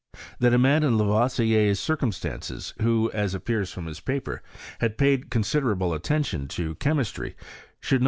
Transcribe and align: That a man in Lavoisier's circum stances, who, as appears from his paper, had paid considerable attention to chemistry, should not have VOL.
That 0.39 0.51
a 0.55 0.57
man 0.57 0.81
in 0.81 0.97
Lavoisier's 0.97 1.79
circum 1.79 2.11
stances, 2.11 2.73
who, 2.81 3.11
as 3.13 3.35
appears 3.35 3.71
from 3.71 3.85
his 3.85 3.99
paper, 3.99 4.41
had 4.79 4.97
paid 4.97 5.29
considerable 5.29 5.93
attention 5.93 6.47
to 6.57 6.73
chemistry, 6.73 7.35
should 7.79 7.95
not 7.95 7.97
have 7.97 7.99
VOL. 7.99 7.99